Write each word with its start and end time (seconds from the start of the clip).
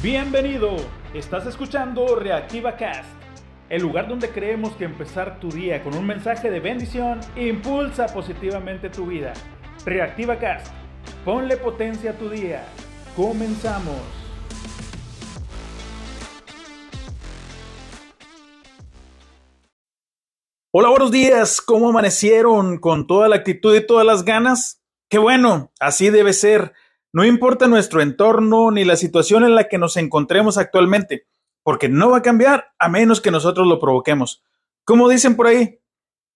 Bienvenido, 0.00 0.76
estás 1.12 1.44
escuchando 1.46 2.14
Reactiva 2.14 2.76
Cast, 2.76 3.10
el 3.68 3.82
lugar 3.82 4.06
donde 4.06 4.30
creemos 4.30 4.76
que 4.76 4.84
empezar 4.84 5.40
tu 5.40 5.50
día 5.50 5.82
con 5.82 5.92
un 5.96 6.06
mensaje 6.06 6.52
de 6.52 6.60
bendición 6.60 7.18
impulsa 7.34 8.06
positivamente 8.06 8.90
tu 8.90 9.06
vida. 9.06 9.32
Reactiva 9.84 10.38
Cast, 10.38 10.72
ponle 11.24 11.56
potencia 11.56 12.12
a 12.12 12.14
tu 12.14 12.30
día. 12.30 12.64
Comenzamos. 13.16 13.96
Hola, 20.70 20.90
buenos 20.90 21.10
días. 21.10 21.60
¿Cómo 21.60 21.88
amanecieron? 21.88 22.78
¿Con 22.78 23.08
toda 23.08 23.26
la 23.26 23.34
actitud 23.34 23.74
y 23.74 23.84
todas 23.84 24.06
las 24.06 24.24
ganas? 24.24 24.80
Qué 25.10 25.18
bueno, 25.18 25.72
así 25.80 26.10
debe 26.10 26.34
ser. 26.34 26.72
No 27.12 27.24
importa 27.24 27.68
nuestro 27.68 28.02
entorno 28.02 28.70
ni 28.70 28.84
la 28.84 28.96
situación 28.96 29.44
en 29.44 29.54
la 29.54 29.68
que 29.68 29.78
nos 29.78 29.96
encontremos 29.96 30.58
actualmente, 30.58 31.26
porque 31.62 31.88
no 31.88 32.10
va 32.10 32.18
a 32.18 32.22
cambiar 32.22 32.72
a 32.78 32.88
menos 32.88 33.20
que 33.20 33.30
nosotros 33.30 33.66
lo 33.66 33.80
provoquemos. 33.80 34.42
Como 34.84 35.08
dicen 35.08 35.34
por 35.34 35.46
ahí, 35.46 35.80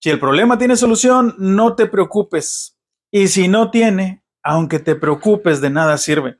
si 0.00 0.10
el 0.10 0.18
problema 0.18 0.58
tiene 0.58 0.76
solución, 0.76 1.34
no 1.38 1.74
te 1.74 1.86
preocupes. 1.86 2.78
Y 3.10 3.28
si 3.28 3.48
no 3.48 3.70
tiene, 3.70 4.24
aunque 4.42 4.78
te 4.78 4.96
preocupes, 4.96 5.60
de 5.60 5.70
nada 5.70 5.98
sirve. 5.98 6.38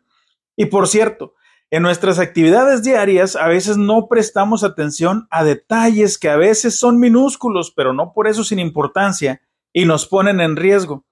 Y 0.57 0.67
por 0.67 0.89
cierto, 0.89 1.35
en 1.71 1.83
nuestras 1.83 2.19
actividades 2.19 2.83
diarias 2.83 3.37
a 3.37 3.49
veces 3.49 3.77
no 3.77 4.09
prestamos 4.09 4.65
atención 4.65 5.27
a 5.31 5.45
detalles 5.45 6.19
que 6.19 6.29
a 6.29 6.37
veces 6.37 6.79
son 6.79 6.99
minúsculos, 6.99 7.73
pero 7.75 7.93
no 7.93 8.13
por 8.13 8.29
eso 8.29 8.45
sin 8.45 8.59
importancia, 8.59 9.43
y 9.73 9.85
nos 9.85 10.07
ponen 10.07 10.41
en 10.41 10.57
riesgo. 10.57 11.05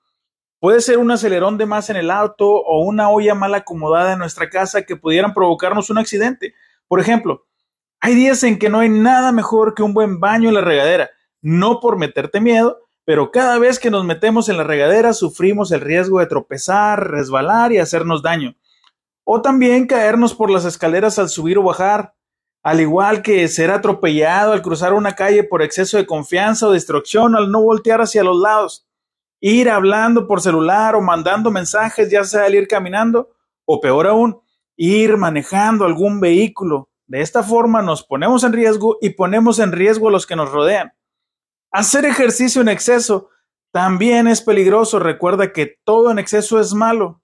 Puede 0.60 0.82
ser 0.82 0.98
un 0.98 1.10
acelerón 1.10 1.56
de 1.56 1.64
más 1.64 1.88
en 1.88 1.96
el 1.96 2.10
auto 2.10 2.46
o 2.46 2.84
una 2.84 3.08
olla 3.08 3.34
mal 3.34 3.54
acomodada 3.54 4.12
en 4.12 4.18
nuestra 4.18 4.50
casa 4.50 4.82
que 4.82 4.94
pudieran 4.94 5.32
provocarnos 5.32 5.88
un 5.88 5.96
accidente. 5.96 6.54
Por 6.86 7.00
ejemplo, 7.00 7.46
hay 7.98 8.14
días 8.14 8.42
en 8.42 8.58
que 8.58 8.68
no 8.68 8.80
hay 8.80 8.90
nada 8.90 9.32
mejor 9.32 9.74
que 9.74 9.82
un 9.82 9.94
buen 9.94 10.20
baño 10.20 10.50
en 10.50 10.54
la 10.54 10.60
regadera, 10.60 11.08
no 11.40 11.80
por 11.80 11.96
meterte 11.96 12.42
miedo, 12.42 12.78
pero 13.06 13.30
cada 13.30 13.58
vez 13.58 13.78
que 13.78 13.90
nos 13.90 14.04
metemos 14.04 14.50
en 14.50 14.58
la 14.58 14.64
regadera 14.64 15.14
sufrimos 15.14 15.72
el 15.72 15.80
riesgo 15.80 16.18
de 16.18 16.26
tropezar, 16.26 17.10
resbalar 17.10 17.72
y 17.72 17.78
hacernos 17.78 18.20
daño. 18.20 18.54
O 19.24 19.40
también 19.40 19.86
caernos 19.86 20.34
por 20.34 20.50
las 20.50 20.66
escaleras 20.66 21.18
al 21.18 21.30
subir 21.30 21.56
o 21.56 21.62
bajar, 21.62 22.12
al 22.62 22.80
igual 22.80 23.22
que 23.22 23.48
ser 23.48 23.70
atropellado 23.70 24.52
al 24.52 24.60
cruzar 24.60 24.92
una 24.92 25.14
calle 25.14 25.42
por 25.42 25.62
exceso 25.62 25.96
de 25.96 26.04
confianza 26.04 26.66
o 26.66 26.72
distracción 26.72 27.34
al 27.34 27.50
no 27.50 27.62
voltear 27.62 28.02
hacia 28.02 28.22
los 28.22 28.38
lados 28.38 28.89
ir 29.40 29.70
hablando 29.70 30.26
por 30.26 30.40
celular 30.40 30.94
o 30.94 31.00
mandando 31.00 31.50
mensajes, 31.50 32.10
ya 32.10 32.24
sea 32.24 32.44
al 32.44 32.54
ir 32.54 32.68
caminando, 32.68 33.30
o 33.64 33.80
peor 33.80 34.06
aún, 34.06 34.40
ir 34.76 35.16
manejando 35.16 35.84
algún 35.84 36.20
vehículo. 36.20 36.90
De 37.06 37.22
esta 37.22 37.42
forma 37.42 37.82
nos 37.82 38.04
ponemos 38.04 38.44
en 38.44 38.52
riesgo 38.52 38.98
y 39.00 39.10
ponemos 39.10 39.58
en 39.58 39.72
riesgo 39.72 40.08
a 40.08 40.12
los 40.12 40.26
que 40.26 40.36
nos 40.36 40.52
rodean. 40.52 40.92
Hacer 41.72 42.04
ejercicio 42.04 42.62
en 42.62 42.68
exceso 42.68 43.30
también 43.72 44.28
es 44.28 44.42
peligroso. 44.42 44.98
Recuerda 44.98 45.52
que 45.52 45.78
todo 45.84 46.10
en 46.10 46.18
exceso 46.18 46.60
es 46.60 46.72
malo. 46.72 47.22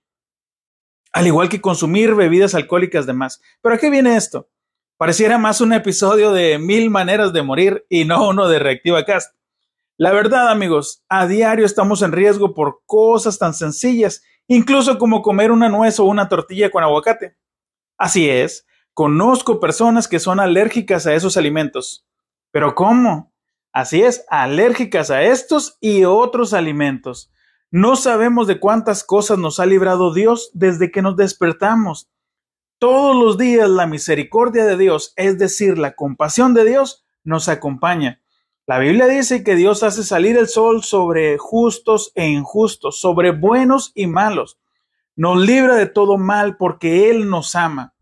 Al 1.12 1.26
igual 1.26 1.48
que 1.48 1.60
consumir 1.60 2.14
bebidas 2.14 2.54
alcohólicas 2.54 3.06
de 3.06 3.12
más. 3.12 3.40
Pero 3.62 3.74
¿a 3.74 3.78
qué 3.78 3.90
viene 3.90 4.16
esto? 4.16 4.48
Pareciera 4.96 5.38
más 5.38 5.60
un 5.60 5.72
episodio 5.72 6.32
de 6.32 6.58
mil 6.58 6.90
maneras 6.90 7.32
de 7.32 7.42
morir 7.42 7.86
y 7.88 8.04
no 8.04 8.28
uno 8.28 8.48
de 8.48 8.58
Reactiva 8.58 9.04
Cast. 9.04 9.35
La 9.98 10.12
verdad, 10.12 10.50
amigos, 10.50 11.02
a 11.08 11.26
diario 11.26 11.64
estamos 11.64 12.02
en 12.02 12.12
riesgo 12.12 12.52
por 12.52 12.82
cosas 12.84 13.38
tan 13.38 13.54
sencillas, 13.54 14.22
incluso 14.46 14.98
como 14.98 15.22
comer 15.22 15.50
una 15.50 15.70
nuez 15.70 15.98
o 15.98 16.04
una 16.04 16.28
tortilla 16.28 16.70
con 16.70 16.84
aguacate. 16.84 17.38
Así 17.96 18.28
es, 18.28 18.66
conozco 18.92 19.58
personas 19.58 20.06
que 20.06 20.18
son 20.18 20.38
alérgicas 20.38 21.06
a 21.06 21.14
esos 21.14 21.38
alimentos. 21.38 22.06
¿Pero 22.50 22.74
cómo? 22.74 23.32
Así 23.72 24.02
es, 24.02 24.26
alérgicas 24.28 25.10
a 25.10 25.22
estos 25.22 25.78
y 25.80 26.04
otros 26.04 26.52
alimentos. 26.52 27.32
No 27.70 27.96
sabemos 27.96 28.46
de 28.46 28.60
cuántas 28.60 29.02
cosas 29.02 29.38
nos 29.38 29.60
ha 29.60 29.66
librado 29.66 30.12
Dios 30.12 30.50
desde 30.52 30.90
que 30.90 31.00
nos 31.00 31.16
despertamos. 31.16 32.10
Todos 32.78 33.16
los 33.16 33.38
días 33.38 33.70
la 33.70 33.86
misericordia 33.86 34.66
de 34.66 34.76
Dios, 34.76 35.14
es 35.16 35.38
decir, 35.38 35.78
la 35.78 35.94
compasión 35.94 36.52
de 36.52 36.66
Dios, 36.66 37.06
nos 37.24 37.48
acompaña. 37.48 38.20
La 38.68 38.80
Biblia 38.80 39.06
dice 39.06 39.44
que 39.44 39.54
Dios 39.54 39.84
hace 39.84 40.02
salir 40.02 40.36
el 40.36 40.48
sol 40.48 40.82
sobre 40.82 41.38
justos 41.38 42.10
e 42.16 42.26
injustos, 42.26 42.98
sobre 42.98 43.30
buenos 43.30 43.92
y 43.94 44.08
malos. 44.08 44.58
Nos 45.14 45.40
libra 45.40 45.76
de 45.76 45.86
todo 45.86 46.18
mal 46.18 46.56
porque 46.56 47.08
Él 47.08 47.30
nos 47.30 47.54
ama. 47.54 47.94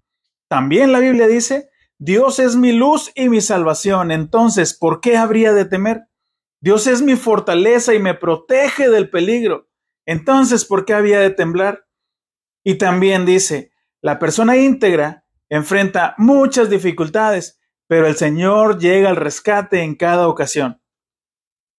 También 0.48 0.90
la 0.90 1.00
Biblia 1.00 1.26
dice, 1.26 1.68
Dios 1.98 2.38
es 2.38 2.56
mi 2.56 2.72
luz 2.72 3.12
y 3.14 3.28
mi 3.28 3.42
salvación. 3.42 4.10
Entonces, 4.10 4.72
¿por 4.72 5.02
qué 5.02 5.18
habría 5.18 5.52
de 5.52 5.66
temer? 5.66 6.04
Dios 6.60 6.86
es 6.86 7.02
mi 7.02 7.14
fortaleza 7.14 7.92
y 7.92 7.98
me 7.98 8.14
protege 8.14 8.88
del 8.88 9.10
peligro. 9.10 9.68
Entonces, 10.06 10.64
¿por 10.64 10.86
qué 10.86 10.94
había 10.94 11.20
de 11.20 11.28
temblar? 11.28 11.84
Y 12.62 12.76
también 12.76 13.26
dice, 13.26 13.72
la 14.00 14.18
persona 14.18 14.56
íntegra 14.56 15.26
enfrenta 15.50 16.14
muchas 16.16 16.70
dificultades, 16.70 17.60
pero 17.86 18.06
el 18.06 18.16
Señor 18.16 18.78
llega 18.78 19.10
al 19.10 19.16
rescate 19.16 19.82
en 19.82 19.94
cada 19.94 20.28
ocasión. 20.28 20.80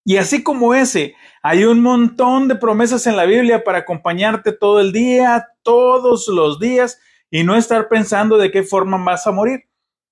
Y 0.04 0.18
así 0.18 0.44
como 0.44 0.76
ese, 0.76 1.16
hay 1.42 1.66
un 1.66 1.82
montón 1.82 2.48
de 2.48 2.56
promesas 2.56 3.08
en 3.08 3.18
la 3.18 3.26
Biblia 3.26 3.64
para 3.64 3.80
acompañarte 3.80 4.52
todo 4.52 4.80
el 4.80 4.92
día, 4.92 5.48
todos 5.64 6.28
los 6.28 6.60
días, 6.60 7.00
y 7.32 7.44
no 7.44 7.56
estar 7.56 7.90
pensando 7.90 8.38
de 8.38 8.52
qué 8.52 8.62
forma 8.62 9.04
vas 9.04 9.26
a 9.26 9.32
morir, 9.32 9.68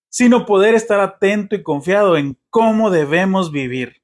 sino 0.09 0.45
poder 0.45 0.73
estar 0.73 0.99
atento 0.99 1.55
y 1.55 1.63
confiado 1.63 2.17
en 2.17 2.39
cómo 2.49 2.89
debemos 2.89 3.51
vivir. 3.51 4.01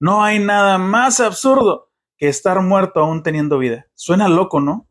No 0.00 0.24
hay 0.24 0.40
nada 0.40 0.78
más 0.78 1.20
absurdo 1.20 1.92
que 2.16 2.28
estar 2.28 2.60
muerto 2.60 3.00
aún 3.00 3.22
teniendo 3.22 3.58
vida. 3.58 3.86
Suena 3.94 4.28
loco, 4.28 4.60
¿no? 4.60 4.88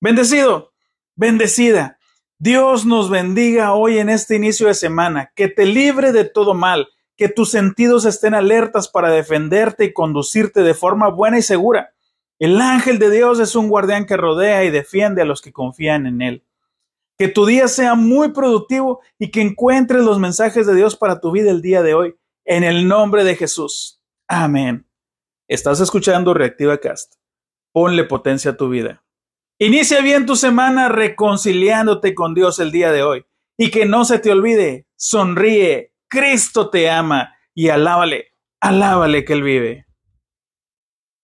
Bendecido, 0.00 0.72
bendecida. 1.14 1.97
Dios 2.40 2.86
nos 2.86 3.10
bendiga 3.10 3.74
hoy 3.74 3.98
en 3.98 4.08
este 4.08 4.36
inicio 4.36 4.68
de 4.68 4.74
semana, 4.74 5.32
que 5.34 5.48
te 5.48 5.66
libre 5.66 6.12
de 6.12 6.24
todo 6.24 6.54
mal, 6.54 6.88
que 7.16 7.28
tus 7.28 7.50
sentidos 7.50 8.04
estén 8.04 8.32
alertas 8.32 8.86
para 8.86 9.10
defenderte 9.10 9.86
y 9.86 9.92
conducirte 9.92 10.62
de 10.62 10.72
forma 10.72 11.08
buena 11.08 11.38
y 11.38 11.42
segura. 11.42 11.94
El 12.38 12.60
ángel 12.60 13.00
de 13.00 13.10
Dios 13.10 13.40
es 13.40 13.56
un 13.56 13.68
guardián 13.68 14.06
que 14.06 14.16
rodea 14.16 14.62
y 14.62 14.70
defiende 14.70 15.22
a 15.22 15.24
los 15.24 15.42
que 15.42 15.52
confían 15.52 16.06
en 16.06 16.22
él. 16.22 16.44
Que 17.16 17.26
tu 17.26 17.44
día 17.44 17.66
sea 17.66 17.96
muy 17.96 18.30
productivo 18.30 19.00
y 19.18 19.32
que 19.32 19.40
encuentres 19.40 20.04
los 20.04 20.20
mensajes 20.20 20.64
de 20.64 20.76
Dios 20.76 20.94
para 20.94 21.20
tu 21.20 21.32
vida 21.32 21.50
el 21.50 21.60
día 21.60 21.82
de 21.82 21.94
hoy. 21.94 22.14
En 22.44 22.62
el 22.62 22.86
nombre 22.86 23.24
de 23.24 23.34
Jesús. 23.34 24.00
Amén. 24.28 24.86
Estás 25.48 25.80
escuchando 25.80 26.34
Reactiva 26.34 26.78
Cast. 26.78 27.14
Ponle 27.72 28.04
potencia 28.04 28.52
a 28.52 28.56
tu 28.56 28.68
vida. 28.68 29.02
Inicia 29.60 30.00
bien 30.02 30.24
tu 30.24 30.36
semana 30.36 30.88
reconciliándote 30.88 32.14
con 32.14 32.32
Dios 32.32 32.60
el 32.60 32.70
día 32.70 32.92
de 32.92 33.02
hoy. 33.02 33.24
Y 33.56 33.72
que 33.72 33.86
no 33.86 34.04
se 34.04 34.20
te 34.20 34.30
olvide, 34.30 34.86
sonríe, 34.94 35.92
Cristo 36.06 36.70
te 36.70 36.88
ama 36.88 37.34
y 37.54 37.68
alábale, 37.70 38.36
alábale 38.60 39.24
que 39.24 39.32
Él 39.32 39.42
vive. 39.42 39.87